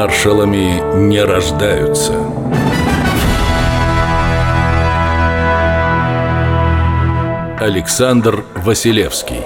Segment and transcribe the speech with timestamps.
[0.00, 2.12] Маршалами не рождаются.
[7.58, 9.40] Александр Василевский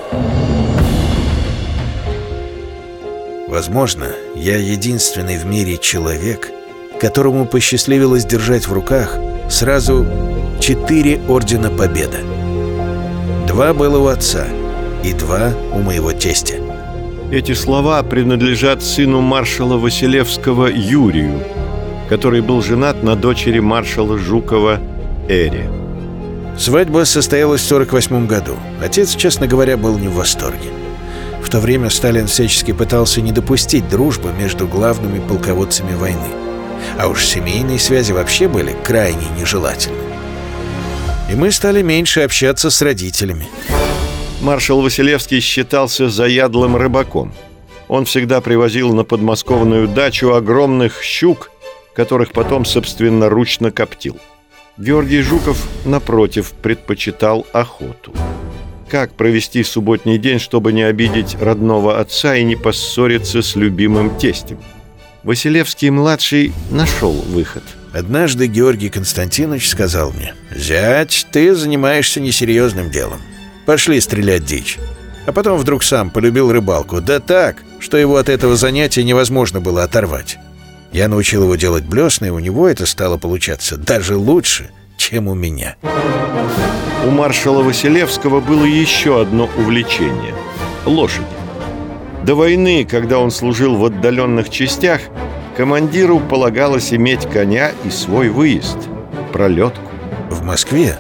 [3.49, 6.51] Возможно, я единственный в мире человек,
[7.01, 9.17] которому посчастливилось держать в руках
[9.49, 10.07] сразу
[10.61, 12.19] четыре Ордена Победы.
[13.49, 14.45] Два было у отца
[15.03, 16.72] и два у моего тестя.
[17.33, 21.43] Эти слова принадлежат сыну маршала Василевского Юрию,
[22.11, 24.79] который был женат на дочери маршала Жукова
[25.31, 25.71] Эре.
[26.59, 28.57] Свадьба состоялась в 48 году.
[28.83, 30.69] Отец, честно говоря, был не в восторге.
[31.43, 36.29] В то время Сталин всячески пытался не допустить дружбы между главными полководцами войны.
[36.99, 39.97] А уж семейные связи вообще были крайне нежелательны.
[41.31, 43.49] И мы стали меньше общаться с родителями.
[44.43, 47.33] Маршал Василевский считался заядлым рыбаком.
[47.87, 51.51] Он всегда привозил на подмосковную дачу огромных щук,
[51.95, 54.19] которых потом собственноручно коптил.
[54.77, 58.13] Георгий Жуков, напротив, предпочитал охоту
[58.93, 64.59] как провести субботний день, чтобы не обидеть родного отца и не поссориться с любимым тестем.
[65.23, 67.63] Василевский-младший нашел выход.
[67.95, 73.23] Однажды Георгий Константинович сказал мне, «Зять, ты занимаешься несерьезным делом.
[73.67, 74.79] Пошли стрелять дичь».
[75.27, 77.01] А потом вдруг сам полюбил рыбалку.
[77.01, 80.39] Да так, что его от этого занятия невозможно было оторвать.
[80.93, 85.35] Я научил его делать блесны, и у него это стало получаться даже лучше, чем у
[85.35, 85.77] меня.
[87.07, 90.35] У маршала Василевского было еще одно увлечение–
[90.85, 91.27] лошади.
[92.25, 95.01] До войны, когда он служил в отдаленных частях,
[95.57, 98.79] командиру полагалось иметь коня и свой выезд–
[99.33, 99.91] пролетку.
[100.31, 100.99] В Москве,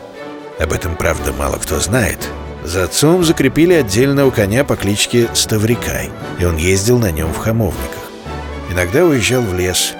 [0.58, 2.18] об этом, правда, мало кто знает,
[2.64, 8.10] за отцом закрепили отдельного коня по кличке Ставрикай, и он ездил на нем в хамовниках.
[8.70, 9.94] Иногда уезжал в лес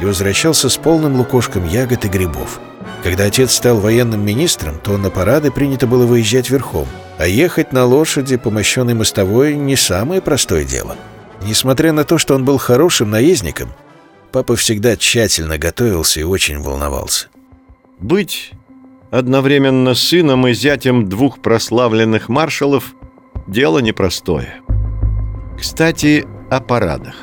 [0.00, 2.60] и возвращался с полным лукошком ягод и грибов–
[3.04, 6.88] когда отец стал военным министром, то на парады принято было выезжать верхом,
[7.18, 10.96] а ехать на лошади по мощенной мостовой не самое простое дело.
[11.42, 13.74] Несмотря на то, что он был хорошим наездником,
[14.32, 17.26] папа всегда тщательно готовился и очень волновался.
[17.98, 18.52] Быть
[19.18, 22.94] одновременно сыном и зятем двух прославленных маршалов–
[23.46, 24.60] дело непростое.
[25.58, 27.14] Кстати, о парадах.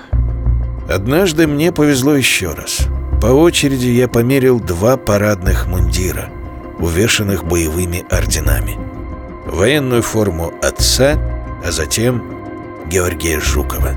[0.89, 2.87] Однажды мне повезло еще раз–
[3.21, 6.31] по очереди я померил два парадных мундира,
[6.79, 8.79] увешанных боевыми орденами.
[9.45, 11.19] Военную форму отца,
[11.63, 12.23] а затем
[12.87, 13.91] Георгия Жукова.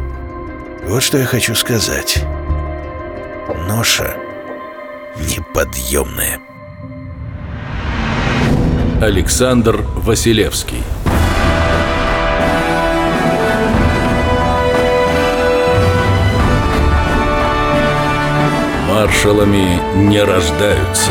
[0.87, 2.22] Вот что я хочу сказать.
[3.66, 4.15] Ноша
[5.16, 6.38] неподъемная.
[9.04, 10.82] Александр Василевский
[18.88, 19.78] маршалами
[20.09, 21.10] не рождаются.